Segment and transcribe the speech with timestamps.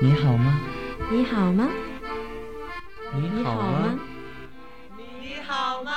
[0.00, 0.60] 你好吗？
[1.10, 1.68] 你好吗？
[3.16, 3.98] 你好吗？
[5.20, 5.90] 你好吗？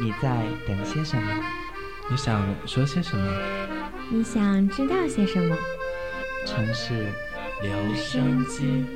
[0.00, 1.30] 你在等些什么？
[2.08, 3.30] 你想说些什么？
[4.10, 5.54] 你想知道些什么？
[6.46, 7.12] 城市
[7.60, 8.86] 留声机。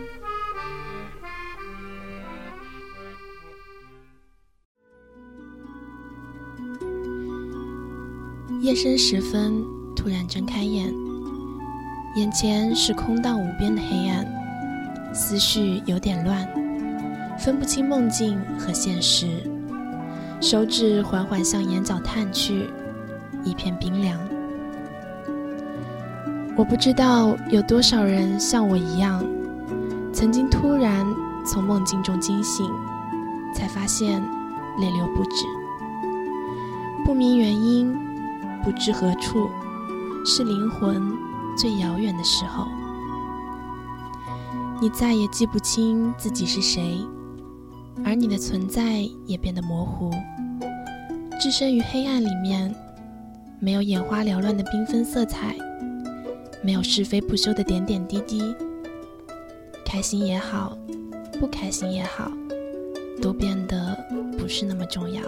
[8.62, 9.62] 夜深时分，
[9.94, 10.94] 突然睁开眼，
[12.14, 14.26] 眼前是空荡无边的黑暗，
[15.14, 16.46] 思绪有点乱，
[17.38, 19.26] 分不清梦境和现实，
[20.38, 22.68] 手指缓缓向眼角探去，
[23.42, 24.20] 一片冰凉。
[26.54, 29.24] 我不知道有多少人像我一样，
[30.12, 31.06] 曾经突然
[31.46, 32.70] 从梦境中惊醒，
[33.54, 34.20] 才发现
[34.78, 35.46] 泪流不止，
[37.06, 37.96] 不明原因。
[38.62, 39.50] 不知何处，
[40.24, 41.02] 是灵魂
[41.56, 42.66] 最遥远的时候。
[44.80, 47.06] 你再也记不清自己是谁，
[48.04, 50.10] 而你的存在也变得模糊。
[51.40, 52.74] 置身于黑暗里面，
[53.60, 55.54] 没有眼花缭乱的缤纷色彩，
[56.62, 58.54] 没有是非不休的点点滴滴。
[59.84, 60.76] 开心也好，
[61.38, 62.32] 不开心也好，
[63.20, 63.96] 都变得
[64.38, 65.22] 不是那么重要。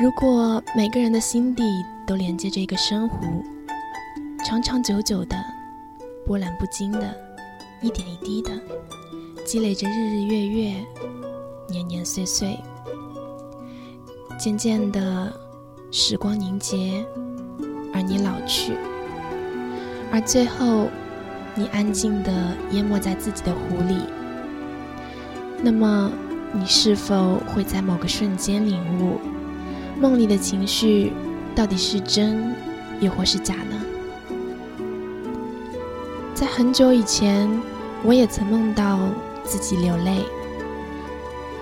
[0.00, 1.62] 如果每个人的心底
[2.06, 3.44] 都连接着一个深湖，
[4.44, 5.36] 长长久久的，
[6.26, 7.14] 波澜不惊的，
[7.80, 8.50] 一点一滴的，
[9.44, 10.74] 积累着日日月月，
[11.68, 12.58] 年年岁岁，
[14.38, 15.32] 渐渐的，
[15.90, 17.04] 时光凝结，
[17.94, 18.72] 而你老去，
[20.10, 20.88] 而最后，
[21.54, 22.32] 你安静的
[22.72, 23.98] 淹没在自己的湖里，
[25.62, 26.10] 那么，
[26.52, 29.20] 你是否会在某个瞬间领悟？
[30.00, 31.12] 梦里的情绪
[31.54, 32.54] 到底是真，
[33.00, 33.80] 又或是假呢？
[36.34, 37.48] 在很久以前，
[38.02, 38.98] 我也曾梦到
[39.44, 40.24] 自己流泪。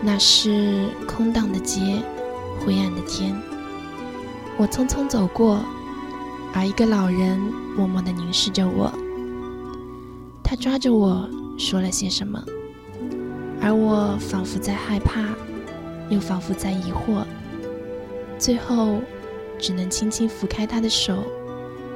[0.03, 2.01] 那是空荡的街，
[2.65, 3.37] 灰暗的天。
[4.57, 5.61] 我匆匆走过，
[6.55, 7.39] 而一个老人
[7.77, 8.91] 默默地凝视着我。
[10.43, 11.29] 他抓着我
[11.59, 12.43] 说了些什么，
[13.61, 15.21] 而我仿佛在害怕，
[16.09, 17.25] 又仿佛在疑惑。
[18.39, 19.01] 最后，
[19.61, 21.23] 只能轻轻拂开他的手，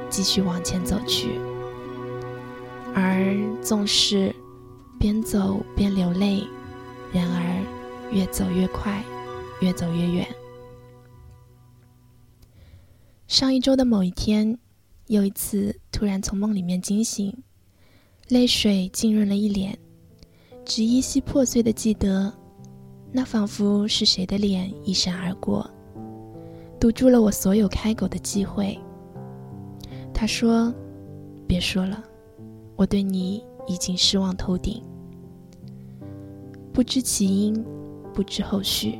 [0.09, 1.39] 继续往前走去。
[2.93, 4.33] 而纵是
[4.99, 6.43] 边走边流泪，
[7.11, 9.03] 然而越走越快，
[9.61, 10.27] 越走越远。
[13.27, 14.57] 上一周的某一天，
[15.07, 17.35] 又一次突然从梦里面惊醒，
[18.29, 19.77] 泪水浸润了一脸，
[20.63, 22.31] 只依稀破碎的记得，
[23.11, 25.69] 那仿佛是谁的脸一闪而过。
[26.85, 28.77] 堵住了我所有开口的机会。
[30.13, 30.71] 他说
[31.47, 32.03] ：“别说了，
[32.75, 34.83] 我对你已经失望透顶。”
[36.71, 37.65] 不知起因，
[38.13, 38.99] 不知后续，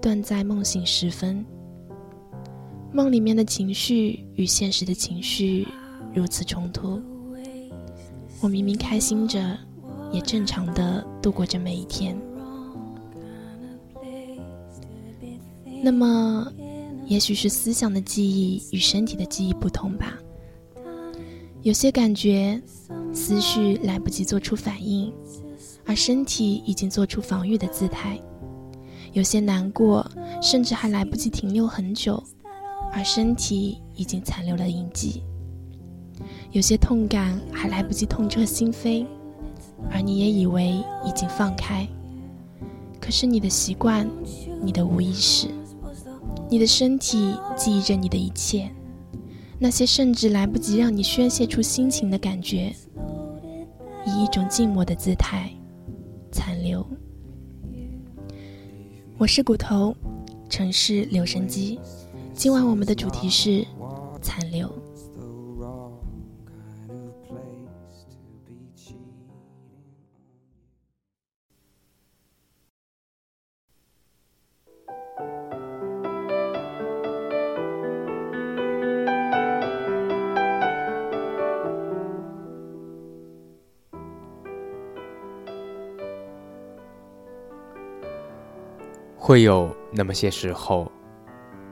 [0.00, 1.44] 断在梦醒时分。
[2.90, 5.68] 梦里面的情绪与现实的情绪
[6.14, 6.98] 如此冲突。
[8.40, 9.38] 我明明开心着，
[10.10, 12.18] 也正常的度过着每一天。
[15.82, 16.50] 那么。
[17.06, 20.18] 也许是思想的记忆与身体的记忆不同吧。
[21.62, 22.60] 有些感觉，
[23.12, 25.12] 思绪来不及做出反应，
[25.84, 28.18] 而身体已经做出防御的姿态；
[29.12, 30.06] 有些难过，
[30.42, 32.22] 甚至还来不及停留很久，
[32.92, 35.22] 而身体已经残留了印记；
[36.52, 39.06] 有些痛感还来不及痛彻心扉，
[39.90, 41.86] 而你也以为已经放开，
[43.00, 44.06] 可是你的习惯，
[44.62, 45.48] 你的无意识。
[46.54, 48.70] 你的身体记忆着你的一切，
[49.58, 52.72] 那些甚至来不及让你宣泄出心情的感觉，
[54.06, 55.50] 以一种静默的姿态
[56.30, 56.86] 残留。
[59.18, 59.96] 我是骨头，
[60.48, 61.80] 城市留声机。
[62.32, 63.66] 今晚我们的主题是
[64.22, 64.72] 残留。
[89.26, 90.92] 会有那么些时候，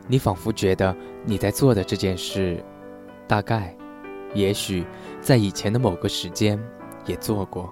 [0.09, 2.65] 你仿佛觉得你在做的这件事，
[3.29, 3.77] 大概，
[4.33, 4.87] 也许，
[5.21, 6.59] 在以前的某个时间
[7.05, 7.71] 也做过。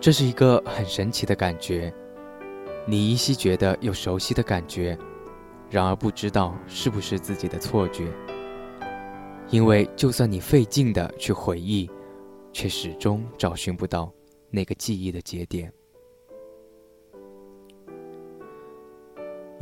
[0.00, 1.92] 这是一个很神奇的感觉，
[2.86, 4.96] 你依稀觉得有熟悉的感觉，
[5.68, 8.06] 然而不知道是不是自己的错觉。
[9.50, 11.90] 因为就算你费劲的去回忆，
[12.52, 14.08] 却始终找寻不到
[14.52, 15.72] 那个记忆的节点。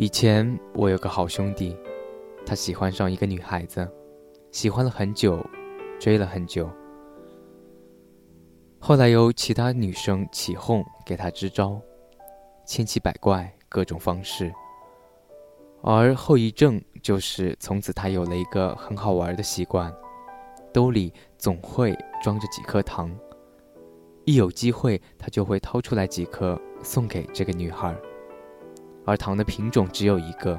[0.01, 1.77] 以前我有个好兄弟，
[2.47, 3.87] 他喜欢上一个女孩子，
[4.51, 5.39] 喜欢了很久，
[6.01, 6.71] 追了很久。
[8.79, 11.79] 后来由其他女生起哄给他支招，
[12.65, 14.51] 千奇百怪各种方式。
[15.83, 19.95] 而后遗症就是从此他有了一个很好玩的习惯，
[20.73, 23.15] 兜里总会装着几颗糖，
[24.25, 27.95] 一有机会他就会掏出来几颗送给这个女孩。
[29.05, 30.59] 而糖的品种只有一个，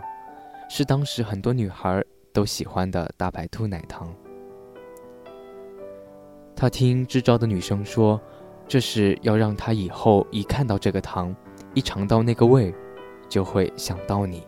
[0.70, 2.04] 是当时很多女孩
[2.34, 4.14] 都喜欢的大白兔奶糖。
[6.56, 8.22] 他听支招的女生说，
[8.68, 11.36] 这是要让他以后一看到这个糖，
[11.74, 12.74] 一尝到那个味，
[13.28, 14.44] 就会想到你。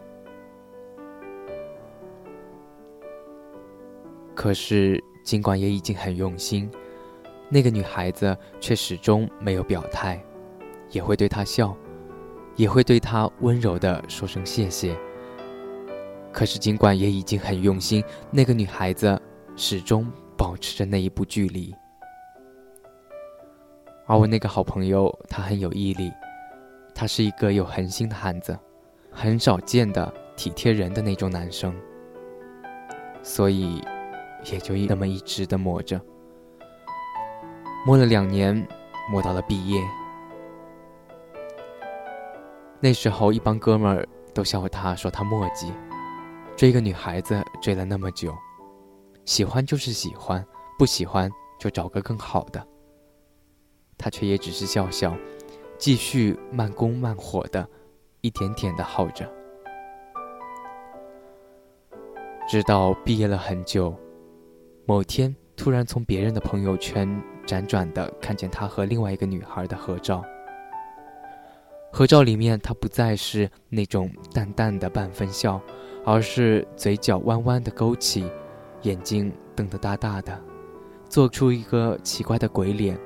[4.36, 6.70] 可是，尽管也已经很用心，
[7.50, 10.22] 那个女孩子却始终没有表态，
[10.90, 11.76] 也会对他笑。
[12.56, 14.96] 也会对他温柔的说声谢谢。
[16.32, 19.22] 可是，尽管也已经很用心，那个女孩子
[19.56, 21.74] 始终保持着那一步距离。
[24.08, 26.12] 而我那个好朋友，他很有毅力，
[26.94, 28.58] 他是一个有恒心的汉子，
[29.12, 31.74] 很少见的体贴人的那种男生。
[33.22, 33.82] 所以，
[34.52, 36.02] 也就那么一直的磨着，
[37.86, 38.68] 磨了两年，
[39.10, 39.80] 磨到了毕业。
[42.84, 45.72] 那时候，一帮哥们儿都笑话他，说他墨迹，
[46.54, 48.36] 追个女孩子追了那么久，
[49.24, 50.46] 喜欢就是喜欢，
[50.78, 52.62] 不喜欢就找个更好的。
[53.98, 55.16] 他却也只是笑笑，
[55.78, 57.66] 继续慢工慢火的，
[58.20, 59.32] 一点点的耗着。
[62.50, 63.96] 直到毕业了很久，
[64.86, 67.10] 某天突然从别人的朋友圈
[67.48, 70.22] 辗转的看见他和另外一个女孩的合照。
[71.96, 75.62] 合照里面，他不再是那种淡淡的半分笑，
[76.04, 78.28] 而是嘴角弯弯的勾起，
[78.82, 80.42] 眼睛瞪得大大的，
[81.08, 83.00] 做出一个奇怪的鬼脸。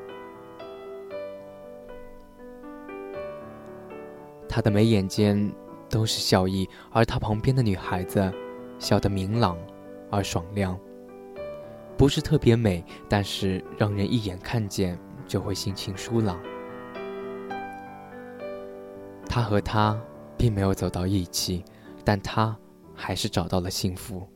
[4.47, 5.51] 他的眉眼间
[5.89, 8.33] 都是笑意，而他旁边的女孩子，
[8.79, 9.57] 笑得明朗
[10.09, 10.79] 而爽亮，
[11.97, 14.97] 不是特别美，但是让人一眼看见
[15.27, 16.39] 就会心情舒朗。
[19.37, 19.95] 他和她
[20.35, 21.63] 并没有走到一起，
[22.03, 22.57] 但他
[22.95, 24.27] 还是找到了幸福。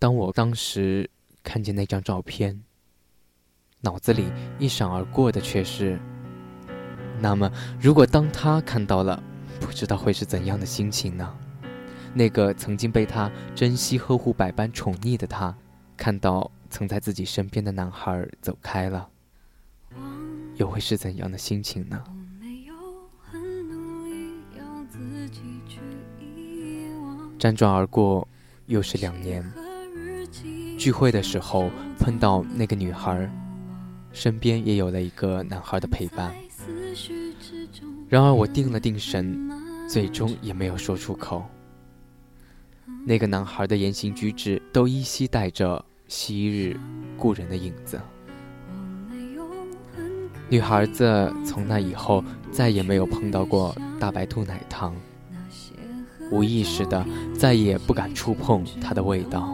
[0.00, 1.08] 当我当时
[1.44, 2.64] 看见那张照片，
[3.80, 4.24] 脑子里
[4.58, 6.00] 一闪而过的却是：
[7.20, 7.48] 那么，
[7.80, 9.22] 如果当他看到了，
[9.60, 11.32] 不知道会是怎样的心情呢？
[12.12, 15.56] 那个曾经被他珍惜呵护、百般宠溺的他，
[15.96, 19.08] 看到曾在自己身边的男孩走开了。
[20.62, 22.00] 又会是怎样的心情呢？
[27.36, 28.28] 辗转而过，
[28.66, 29.44] 又是两年。
[30.78, 31.68] 聚会的时候
[31.98, 33.28] 碰到那个女孩，
[34.12, 36.32] 身边也有了一个男孩的陪伴。
[38.08, 39.50] 然而我定了定神，
[39.88, 41.44] 最终也没有说出口。
[43.04, 46.78] 那个男孩的言行举止都依稀带着昔日
[47.16, 48.00] 故人的影子。
[50.52, 54.94] 女孩子从那以后再也没有碰到过大白兔奶糖，
[56.30, 57.02] 无意识的
[57.34, 59.48] 再也不敢触碰它的味道，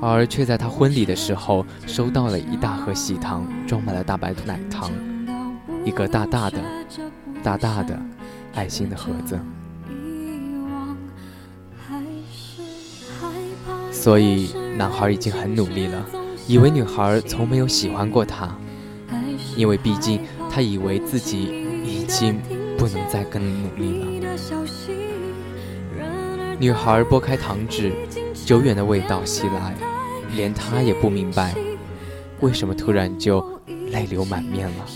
[0.00, 4.90] 而却在她婚礼的时候收到了一大盒喜糖，装满了大白兔奶糖，
[5.84, 6.58] 一个大大的、
[7.42, 8.00] 大大的
[8.54, 9.38] 爱心的盒子。
[13.90, 16.02] 所以男孩已经很努力了，
[16.48, 18.48] 以为女孩从没有喜欢过他。
[19.56, 21.42] 因为毕竟，他以为自己
[21.84, 22.40] 已经
[22.78, 24.06] 不能再更努力了。
[26.58, 27.92] 女孩拨开糖纸，
[28.44, 29.74] 久远的味道袭来，
[30.34, 31.54] 连她也不明白，
[32.40, 33.44] 为什么突然就
[33.90, 34.86] 泪流满面了。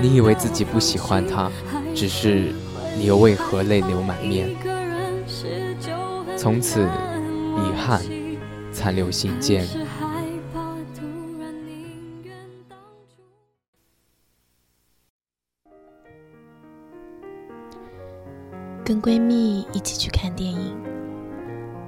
[0.00, 1.50] 你以为自己不喜欢他，
[1.94, 2.52] 只是
[2.98, 4.50] 你又为何泪流满面？
[6.36, 8.02] 从此，遗憾
[8.72, 9.66] 残留心间。
[19.02, 20.76] 闺蜜一起去看电影，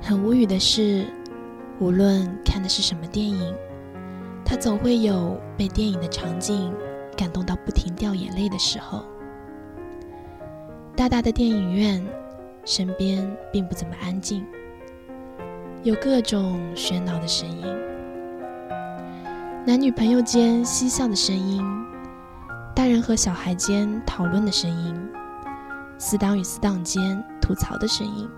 [0.03, 1.07] 很无语的是，
[1.79, 3.55] 无论看的是什么电影，
[4.45, 6.75] 她总会有被电影的场景
[7.17, 9.05] 感动到不停掉眼泪的时候。
[10.97, 12.05] 大大的电影院，
[12.65, 14.45] 身边并不怎么安静，
[15.85, 17.65] 有各种喧闹的声音，
[19.65, 21.65] 男女朋友间嬉笑的声音，
[22.75, 25.09] 大人和小孩间讨论的声音，
[25.99, 28.29] 死党与死党间吐槽的声音，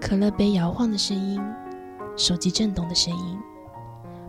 [0.00, 1.40] 可乐杯摇晃的声音，
[2.16, 3.38] 手机震动的声音，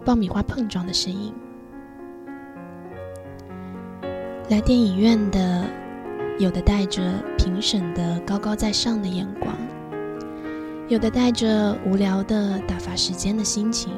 [0.03, 1.33] 爆米花碰撞的声音。
[4.49, 5.65] 来电影院的，
[6.37, 7.01] 有的带着
[7.37, 9.55] 评审的高高在上的眼光，
[10.87, 13.93] 有的带着无聊的打发时间的心情，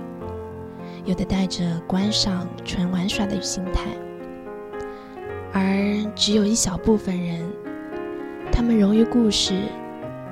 [1.06, 3.90] 有的带着观赏纯玩耍的心态，
[5.52, 7.46] 而只有一小部分人，
[8.58, 9.54] 他们融于故事，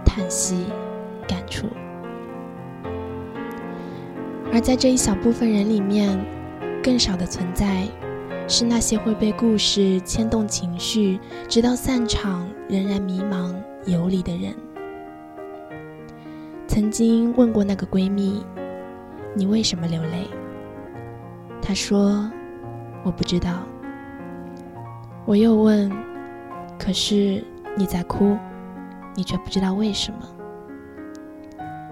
[0.04, 0.66] 叹息，
[1.28, 1.68] 感触。
[4.52, 6.20] 而在这一小部分人里面，
[6.84, 7.84] 更少的存在。
[8.48, 13.54] 是那些会被故事牵动情绪，直到散场仍然迷茫
[13.86, 14.56] 游离的人。
[16.66, 18.44] 曾经问过那个闺蜜
[19.36, 20.28] ：“你为什么流泪？”
[21.62, 22.28] 她说
[23.06, 23.60] ：“我不知道。”
[25.26, 25.92] 我又问
[26.80, 27.44] ：“可是
[27.76, 28.38] 你在哭，
[29.16, 30.20] 你却不知道为什么？”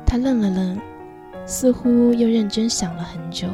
[0.05, 0.79] 他愣了愣，
[1.45, 3.47] 似乎又认真想了很久。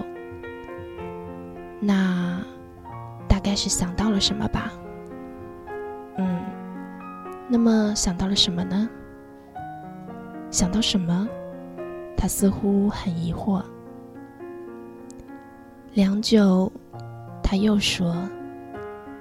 [1.80, 2.40] 那。
[3.28, 4.74] 大概是想到了什么吧，
[6.18, 6.42] 嗯，
[7.48, 8.90] 那么想到了什么呢？
[10.52, 11.26] 想到什么？
[12.18, 13.64] 他似乎很疑惑。
[15.94, 16.70] 良久，
[17.42, 18.14] 他又说：“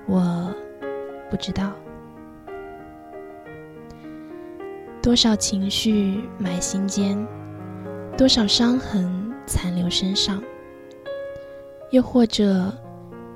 [0.09, 0.53] 我
[1.31, 1.71] 不知道。”
[5.03, 7.27] 多少情绪埋心间，
[8.17, 10.43] 多少伤痕残留身上，
[11.91, 12.73] 又或者……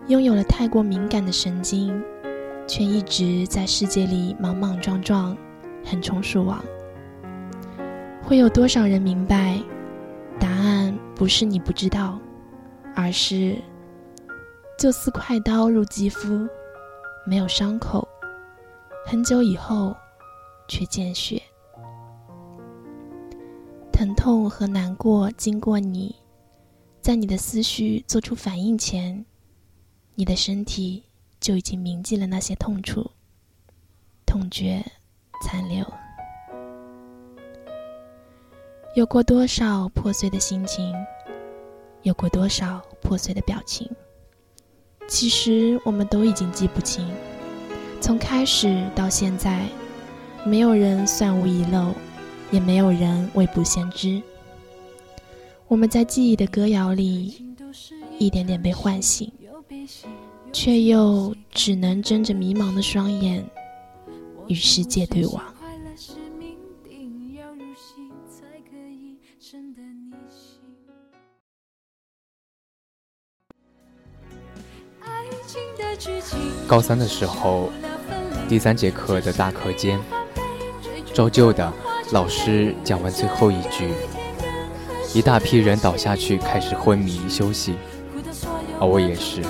[0.08, 2.02] 拥有了太过敏感的神经，
[2.66, 5.36] 却一直在世界里莽莽撞撞，
[5.84, 6.60] 横冲竖往。
[8.20, 9.60] 会有多少人明白，
[10.40, 12.18] 答案不是你不知道，
[12.96, 13.56] 而是
[14.76, 16.48] 就似快刀入肌肤，
[17.24, 18.06] 没有伤口，
[19.06, 19.96] 很久以后
[20.66, 21.41] 却见血。
[24.22, 26.14] 痛和难过经过你，
[27.00, 29.26] 在你的思绪做出反应前。
[30.14, 31.02] 你的身体
[31.40, 33.10] 就已经铭记了那些痛楚、
[34.24, 34.80] 痛觉
[35.42, 35.84] 残留。
[38.94, 40.94] 有过多少破碎的心情，
[42.02, 43.90] 有过多少破碎的表情，
[45.08, 47.04] 其实我们都已经记不清。
[48.00, 49.66] 从开始到现在，
[50.46, 51.92] 没有人算无遗漏，
[52.52, 54.22] 也没有人未卜先知。
[55.66, 57.44] 我们在记忆的歌谣里，
[58.18, 59.32] 一点点被唤醒。
[60.52, 63.42] 却又只能睁着迷茫的双眼
[64.48, 65.42] 与世界对望。
[76.68, 77.70] 高三的时候，
[78.46, 79.98] 第三节课的大课间，
[81.14, 81.72] 照旧的
[82.12, 83.88] 老师讲完最后一句，
[85.14, 87.74] 一大批人倒下去开始昏迷休息。
[88.78, 89.40] 而我也是。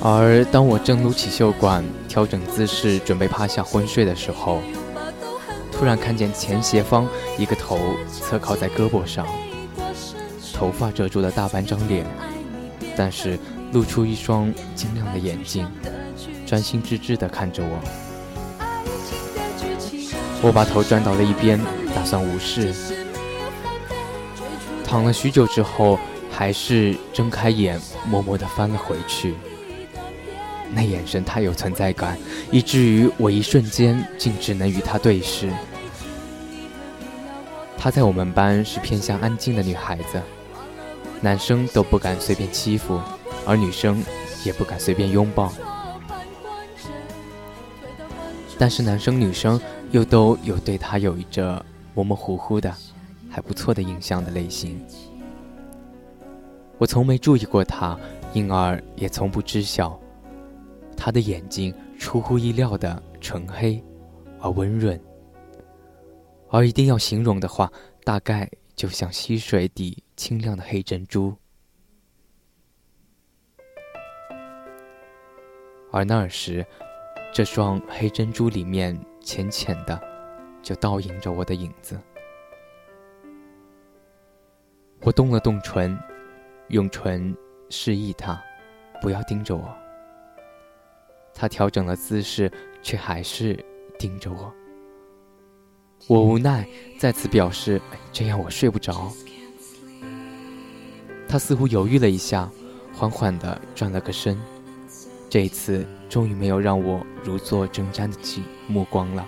[0.00, 4.62] 而当我正撸起袖管，调整姿势，准备趴下昏睡的时候，
[5.70, 7.78] 突然看见前斜方一个头
[8.10, 9.26] 侧靠在胳膊上，
[10.54, 12.06] 头发遮住了大半张脸，
[12.96, 13.38] 但是
[13.72, 15.68] 露出一双晶亮的眼睛，
[16.46, 18.05] 专心致志地看着我。
[20.46, 21.58] 我把头转到了一边，
[21.92, 22.72] 打算无视。
[24.84, 25.98] 躺了许久之后，
[26.30, 29.34] 还是睁开眼，默默地翻了回去。
[30.70, 32.16] 那眼神太有存在感，
[32.52, 35.50] 以至于我一瞬间竟只能与他对视。
[37.76, 40.22] 她在我们班是偏向安静的女孩子，
[41.20, 43.00] 男生都不敢随便欺负，
[43.44, 44.00] 而女生
[44.44, 45.52] 也不敢随便拥抱。
[48.56, 49.60] 但是男生女生
[49.96, 52.70] 又都有对他有着模模糊糊的。
[53.28, 54.80] 还不错的印象的类型，
[56.78, 57.98] 我从没注意过他，
[58.32, 60.00] 因而也从不知晓，
[60.96, 63.82] 他的眼睛出乎意料的纯黑
[64.38, 64.98] 而温润，
[66.48, 67.70] 而一定要形容的话，
[68.04, 71.34] 大概就像溪水底清亮的黑珍珠。
[75.90, 76.64] 而那时，
[77.34, 80.00] 这双黑珍珠里面浅浅的，
[80.62, 82.00] 就倒映着我的影子。
[85.00, 85.98] 我动了动唇，
[86.68, 87.36] 用唇
[87.68, 88.40] 示意他
[89.02, 89.76] 不要盯着我。
[91.34, 92.50] 他调整了姿势，
[92.82, 93.58] 却还是
[93.98, 94.54] 盯着我。
[96.06, 96.64] 我无奈，
[96.96, 99.10] 再次表示这样我睡不着。
[101.28, 102.48] 他似乎犹豫了一下，
[102.94, 104.38] 缓缓地转了个身。
[105.28, 108.16] 这一次，终于没有让我如坐针毡的
[108.68, 109.26] 目目光了。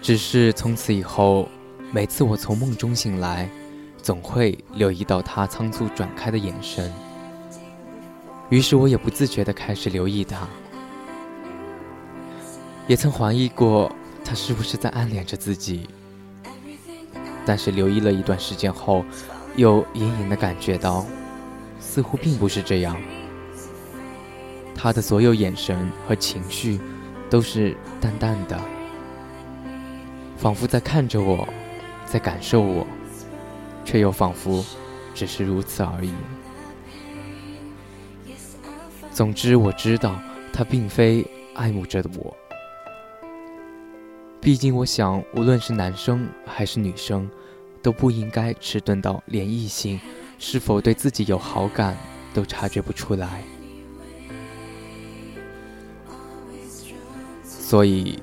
[0.00, 1.48] 只是从此以后，
[1.92, 3.48] 每次我从梦中醒来，
[4.00, 6.92] 总会留意到他仓促转开的眼神。
[8.48, 10.46] 于是我也不自觉地开始留意他，
[12.86, 13.90] 也曾怀疑过
[14.24, 15.88] 他是不是在暗恋着自己。
[17.44, 19.04] 但是留意了一段时间后，
[19.56, 21.04] 又隐隐的感觉到，
[21.80, 22.96] 似乎并不是这样。
[24.74, 26.78] 他的所有眼神和情绪，
[27.30, 28.60] 都是淡淡的。
[30.36, 31.48] 仿佛在看着我，
[32.04, 32.86] 在感受我，
[33.84, 34.62] 却又仿佛
[35.14, 36.12] 只是如此而已。
[39.10, 40.20] 总之，我知道
[40.52, 42.36] 他并非爱慕着我。
[44.38, 47.28] 毕竟，我想，无论是男生还是女生，
[47.82, 50.00] 都不应该迟钝到连异性
[50.38, 51.96] 是否对自己有好感
[52.34, 53.42] 都察觉不出来。
[57.44, 58.22] 所以，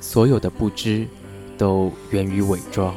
[0.00, 1.06] 所有的不知。
[1.58, 2.94] 都源于伪装。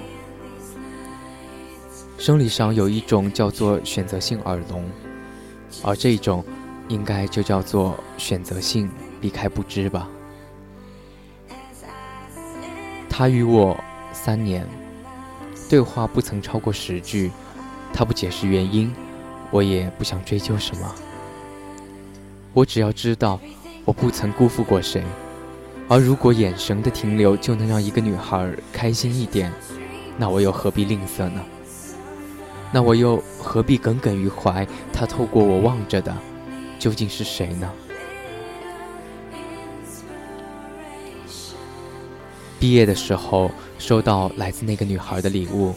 [2.20, 4.88] 生理上有一种叫做选择性耳聋，
[5.84, 6.46] 而这一种
[6.89, 8.88] 应该就叫做选择性
[9.20, 10.08] 避开不知吧。
[13.10, 13.75] 他与我
[14.13, 14.63] 三年
[15.71, 17.31] 对话不曾超过十句，
[17.93, 18.93] 他不解释原因，
[19.51, 20.95] 我也不想追究什么。
[22.51, 23.39] 我只要知道，
[23.85, 25.01] 我不曾辜负过谁。
[25.87, 29.49] 而如果眼神的停留就能让一个女孩开心一点，
[30.17, 31.41] 那我又何必吝啬呢？
[32.73, 34.67] 那我又何必耿耿于怀？
[34.91, 36.13] 他透过我望着的，
[36.77, 37.71] 究竟是谁呢？
[42.60, 43.49] 毕业的时候
[43.82, 45.74] 收到来自那个女孩的礼物，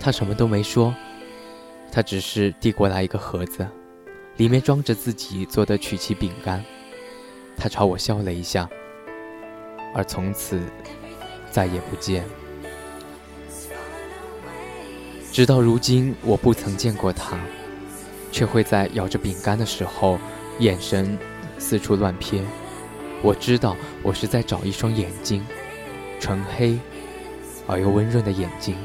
[0.00, 0.94] 她什么都没说，
[1.92, 3.68] 她只是递过来一个盒子，
[4.38, 6.64] 里面装着自己做的曲奇饼干。
[7.54, 8.68] 她朝我笑了一下。
[9.94, 10.58] 而从此
[11.50, 12.24] 再也不见。
[15.30, 17.38] 直到如今，我不曾见过他，
[18.30, 20.18] 却会在咬着饼干的时候，
[20.60, 21.18] 眼神
[21.58, 22.40] 四处乱瞥。
[23.22, 25.44] 我知道，我是在找一双眼睛，
[26.18, 26.78] 纯黑
[27.66, 28.76] 而又温润的眼睛。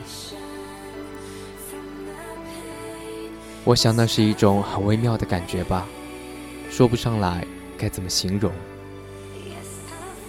[3.63, 5.85] 我想，那是一种很微妙的感觉吧，
[6.69, 7.45] 说不上来
[7.77, 8.51] 该怎么形容。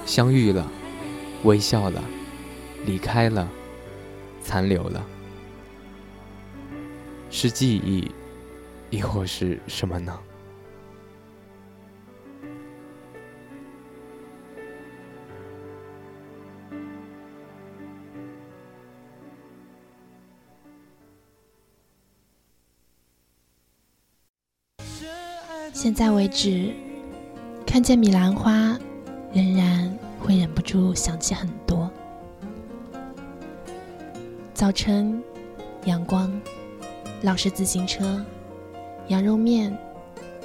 [0.05, 0.67] 相遇了，
[1.45, 2.03] 微笑了，
[2.85, 3.49] 离开了，
[4.43, 5.07] 残留了，
[7.31, 8.11] 是记忆，
[8.91, 10.19] 亦或是什么呢？
[25.81, 26.75] 现在为止，
[27.65, 28.77] 看见米兰花。
[29.33, 31.89] 仍然会忍不住想起很多。
[34.53, 35.23] 早晨，
[35.85, 36.33] 阳光，
[37.23, 38.21] 老式自行车，
[39.07, 39.73] 羊肉面，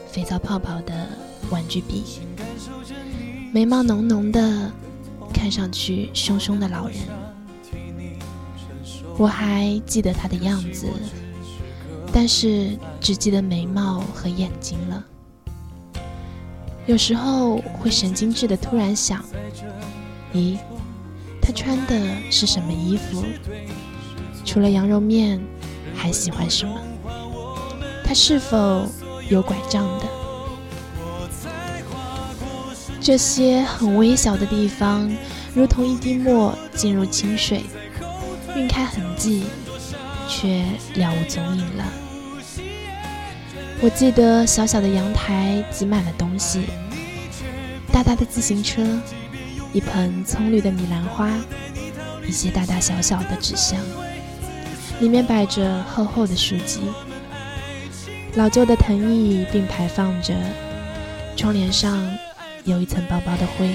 [0.06, 1.08] 肥皂泡泡的
[1.50, 2.04] 玩具笔，
[3.52, 4.72] 眉毛浓浓的，
[5.34, 6.98] 看上去凶凶的老人。
[9.18, 10.86] 我还记得他的样子，
[12.14, 15.04] 但是只记得眉毛和眼睛了。
[16.86, 19.24] 有时候会神经质的突然想：
[20.34, 20.58] 咦，
[21.42, 21.98] 他穿的
[22.30, 23.24] 是什么衣服？
[24.44, 25.42] 除了羊肉面，
[25.96, 26.78] 还喜欢什么？
[28.04, 28.86] 他是否
[29.30, 30.06] 有拐杖的？
[33.00, 35.10] 这些很微小的地方，
[35.56, 37.64] 如同一滴墨进入清水，
[38.58, 39.46] 晕开痕迹，
[40.28, 40.66] 却
[40.96, 41.86] 了无踪影了。
[43.84, 46.62] 我记得小小的阳台挤满了东西，
[47.92, 48.82] 大大的自行车，
[49.74, 51.30] 一盆葱绿的米兰花，
[52.26, 53.78] 一些大大小小的纸箱，
[55.02, 56.80] 里面摆着厚厚的书籍，
[58.36, 60.34] 老旧的藤椅并排放着，
[61.36, 62.02] 窗帘上
[62.64, 63.70] 有一层薄薄的灰，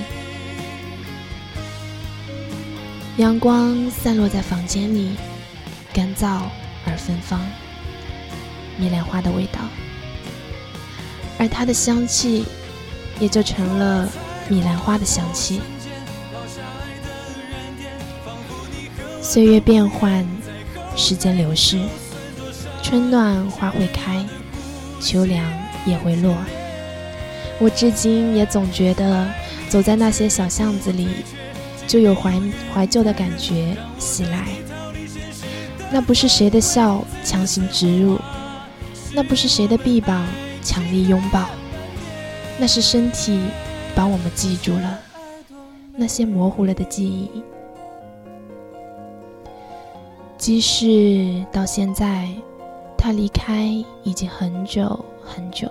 [3.18, 5.10] 阳光散落在房间里，
[5.92, 6.44] 干燥
[6.86, 7.38] 而芬芳，
[8.78, 9.60] 米兰花的味道。
[11.38, 12.44] 而它的香气，
[13.20, 14.08] 也就成了
[14.48, 15.60] 米兰花的香气。
[19.22, 20.26] 岁月变换，
[20.96, 21.78] 时间流逝，
[22.82, 24.24] 春暖花会开，
[25.00, 25.44] 秋凉
[25.86, 26.34] 叶会落。
[27.60, 29.28] 我至今也总觉得，
[29.68, 31.08] 走在那些小巷子里，
[31.86, 32.40] 就有怀
[32.74, 34.46] 怀旧的感觉袭来。
[35.90, 38.18] 那不是谁的笑强行植入，
[39.12, 40.26] 那不是谁的臂膀
[40.68, 41.48] 强力拥抱，
[42.60, 43.40] 那是身体
[43.96, 44.98] 把我们记住了
[45.94, 47.42] 那些模糊了的记忆。
[50.36, 52.28] 即使到现在，
[52.98, 53.64] 他离开
[54.02, 55.70] 已经很久很久。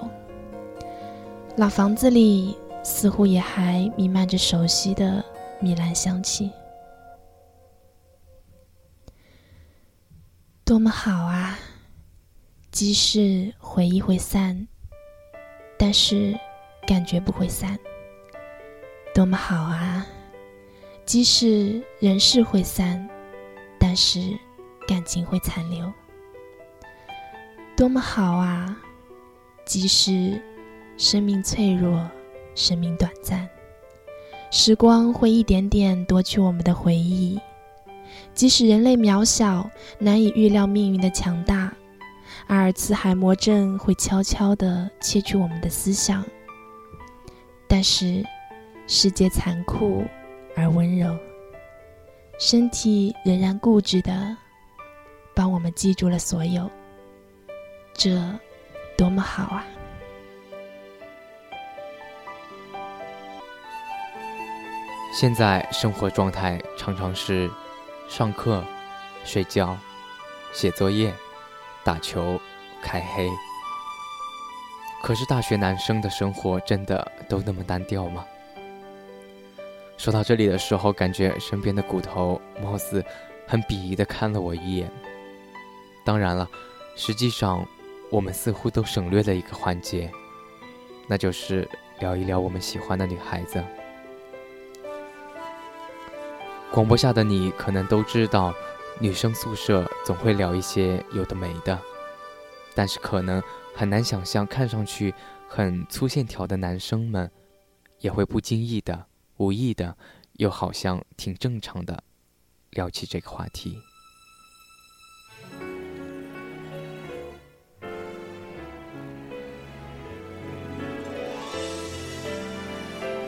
[1.58, 5.24] 老房子里似乎也还弥漫着熟悉的
[5.60, 6.50] 米兰香气，
[10.66, 11.60] 多么好啊！
[12.72, 14.68] 即使回忆会散，
[15.78, 16.38] 但是
[16.88, 17.78] 感觉不会散。
[19.14, 20.06] 多么好啊！
[21.06, 23.08] 即使人事会散，
[23.80, 24.20] 但是
[24.88, 25.92] 感情会残留。
[27.76, 28.78] 多么好啊！
[29.66, 30.42] 即使……
[31.00, 32.10] 生命脆弱，
[32.56, 33.48] 生命短暂，
[34.50, 37.40] 时光会一点点夺去我们的回忆。
[38.34, 41.72] 即使人类渺小，难以预料命运的强大，
[42.48, 46.24] 阿尔茨海默症会悄悄地切去我们的思想。
[47.68, 48.24] 但是，
[48.88, 50.06] 世界残酷
[50.56, 51.18] 而温柔，
[52.40, 54.36] 身体仍然固执地
[55.36, 56.72] 帮我们记住了所有。
[57.94, 58.18] 这，
[58.98, 59.66] 多么好啊！
[65.12, 67.50] 现在生活状态常常是
[68.08, 68.64] 上课、
[69.26, 69.76] 睡觉、
[70.54, 71.14] 写作业、
[71.88, 72.38] 打球、
[72.84, 73.30] 开黑。
[75.02, 78.26] 可是大学男生的生活真的都那么单调吗？
[79.96, 83.02] 说到这里的时候，感觉身边的骨头貌似
[83.48, 84.92] 很鄙夷的看了我一眼。
[86.04, 86.50] 当然了，
[86.98, 87.66] 实际上
[88.12, 90.12] 我们似乎都省略了一个环节，
[91.08, 91.66] 那就是
[92.00, 93.64] 聊一聊我们喜欢的女孩子。
[96.70, 98.54] 广播下的你可能都知道，
[99.00, 101.80] 女生宿舍总会聊一些有的没的，
[102.74, 103.42] 但是可能
[103.76, 105.14] 很难想象，看上去
[105.48, 107.30] 很粗线条的男生们，
[108.00, 109.06] 也会不经意的、
[109.38, 109.96] 无意的，
[110.34, 112.04] 又好像挺正常的，
[112.72, 113.78] 聊起这个话题。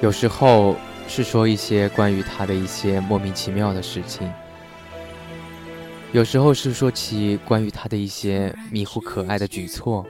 [0.01, 0.75] 有时候。
[1.11, 4.31] 是说一些关于他的一些莫名其妙的事情，
[6.11, 10.03] 有时候是说起关于他的一些迷糊可爱的举措，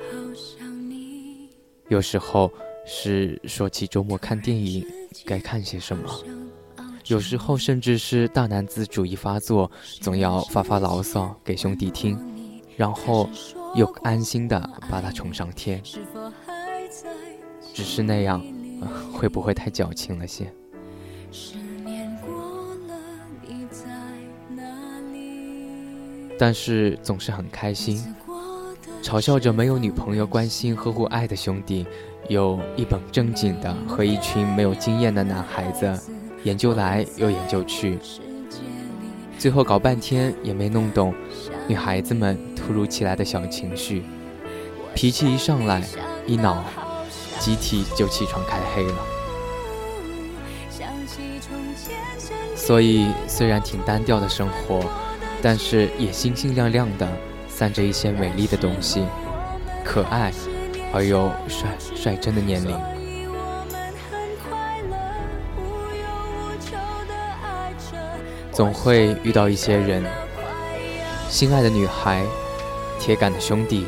[1.89, 2.49] 有时候
[2.85, 4.85] 是说起周末看电影
[5.25, 6.09] 该看些什么，
[7.07, 12.17] 有时候甚至是大男子主义发作，总要发发牢骚给兄弟听，
[12.77, 13.29] 然后
[13.75, 15.81] 又安心的把他宠上天。
[17.73, 18.41] 只是那样，
[19.11, 20.51] 会不会太矫情了些？
[26.41, 28.01] 但是总是很开心，
[29.03, 31.85] 嘲笑着没有女朋友关心呵护爱的兄弟，
[32.29, 35.99] 又一本正经的和一群没有经验的男孩子
[36.45, 37.99] 研究来又研究去，
[39.37, 41.13] 最后搞半天也没弄懂
[41.67, 44.03] 女孩子们突如其来的小情绪，
[44.95, 45.83] 脾气一上来
[46.25, 46.63] 一恼，
[47.37, 48.95] 集体就起床开黑了。
[52.55, 54.81] 所以虽然挺单调的生活。
[55.41, 57.07] 但是也星星亮亮的，
[57.47, 59.05] 散着一些美丽的东西，
[59.83, 60.31] 可爱
[60.93, 62.77] 而又率率真的年龄。
[68.51, 70.03] 总会遇到一些人，
[71.29, 72.25] 心爱的女孩，
[72.99, 73.85] 铁杆的兄弟，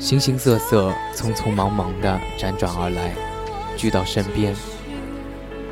[0.00, 3.14] 形形色色、匆匆忙忙的辗转而来，
[3.76, 4.52] 聚到身边，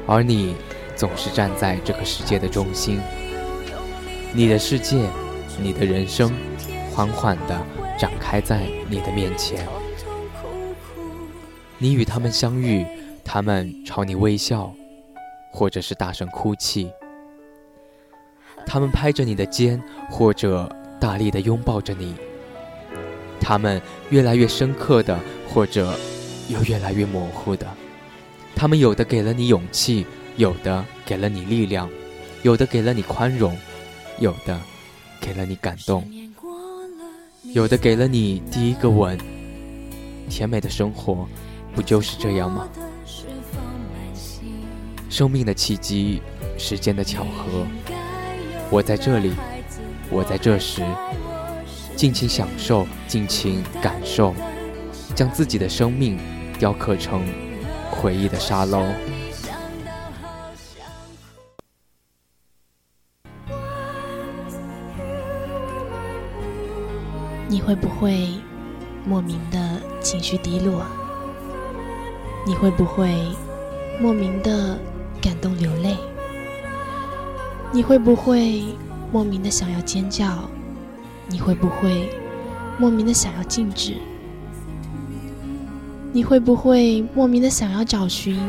[0.06, 0.54] 而你
[0.94, 3.00] 总是站在这个世界的中心。
[4.34, 4.96] 你的世界，
[5.60, 6.32] 你的人生，
[6.90, 7.66] 缓缓地
[7.98, 9.68] 展开在你的面前。
[11.76, 12.86] 你与他们相遇，
[13.22, 14.72] 他们朝你微笑，
[15.50, 16.90] 或者是大声哭泣。
[18.64, 20.66] 他们拍着你的肩，或者
[20.98, 22.14] 大力地拥抱着你。
[23.38, 25.94] 他们越来越深刻的，或者
[26.48, 27.66] 又越来越模糊的。
[28.56, 30.06] 他们有的给了你勇气，
[30.38, 31.86] 有的给了你力量，
[32.42, 33.54] 有的给了你宽容。
[34.18, 34.60] 有的
[35.20, 36.08] 给了你感动，
[37.52, 39.18] 有的给了你第一个吻。
[40.30, 41.26] 甜美的生活，
[41.74, 42.68] 不就是这样吗？
[45.10, 46.22] 生命的契机，
[46.56, 47.66] 时间的巧合。
[48.70, 49.34] 我在这里，
[50.08, 50.82] 我在这时，
[51.96, 54.34] 尽情享受，尽情感受，
[55.14, 56.18] 将自己的生命
[56.58, 57.22] 雕刻成
[57.90, 58.86] 回忆的沙漏。
[67.52, 68.30] 你会不会
[69.04, 70.86] 莫名的情绪低落？
[72.46, 73.14] 你会不会
[74.00, 74.78] 莫名的
[75.20, 75.94] 感动流泪？
[77.70, 78.64] 你会不会
[79.12, 80.48] 莫名的想要尖叫？
[81.28, 82.08] 你会不会
[82.78, 83.96] 莫名的想要静止？
[86.10, 88.40] 你会不会莫名的想要找寻？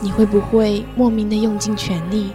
[0.00, 2.30] 你会不会莫名的用尽全力？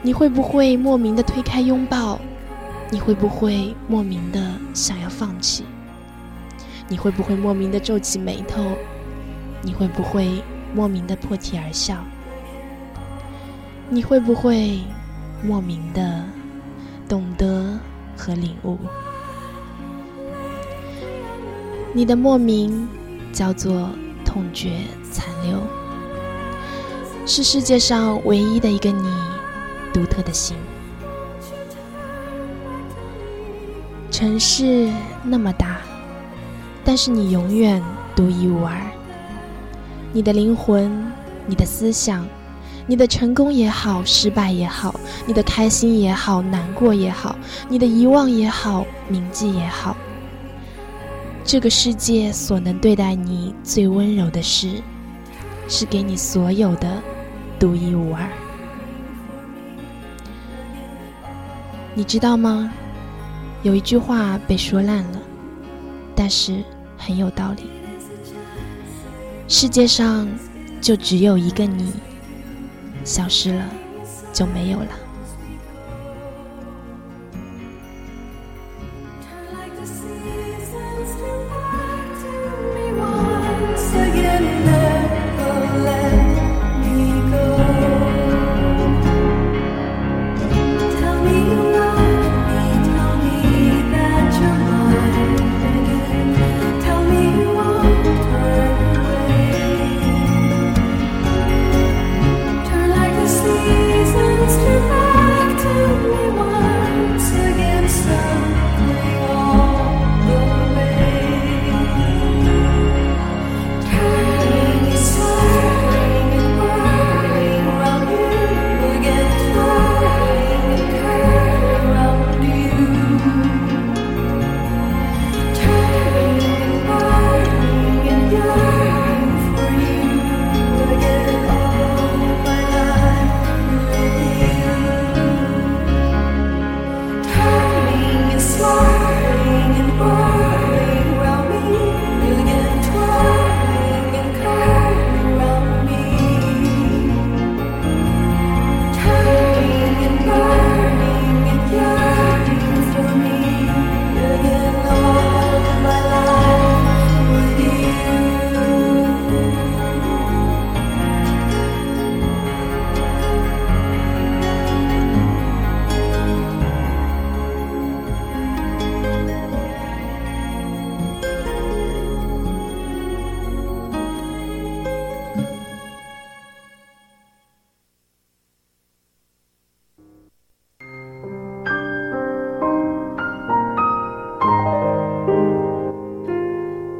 [0.00, 2.18] 你会不会莫名的推开拥抱？
[2.88, 4.40] 你会不会莫名的
[4.72, 5.64] 想要放弃？
[6.88, 8.62] 你会不会莫名的皱起眉头？
[9.60, 11.96] 你会不会莫名的破涕而笑？
[13.90, 14.80] 你会不会
[15.42, 16.24] 莫名的
[17.08, 17.78] 懂得
[18.16, 18.78] 和领悟？
[21.92, 22.86] 你的莫名
[23.32, 23.90] 叫做
[24.24, 24.78] 痛觉
[25.10, 25.60] 残留，
[27.26, 29.08] 是世界上唯一的一个你
[29.92, 30.56] 独特的心。
[34.16, 34.90] 城市
[35.22, 35.76] 那么大，
[36.82, 37.82] 但是你永远
[38.14, 38.74] 独一无二。
[40.10, 40.90] 你的灵魂，
[41.46, 42.26] 你的思想，
[42.86, 47.36] 你的成功也好，失败也好，你的开心也好，难过也好，
[47.68, 49.94] 你的遗忘也好，铭记也好，
[51.44, 54.80] 这个世界所能对待你最温柔的事，
[55.68, 57.02] 是给你所有的
[57.58, 58.26] 独一无二。
[61.94, 62.72] 你知道吗？
[63.62, 65.20] 有一句话被说烂了，
[66.14, 66.62] 但是
[66.96, 67.64] 很有道理。
[69.48, 70.28] 世界上
[70.80, 71.92] 就只有一个你，
[73.04, 73.64] 消失了
[74.32, 74.88] 就没有了。